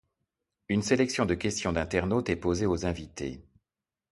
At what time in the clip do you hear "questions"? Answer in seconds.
1.35-1.73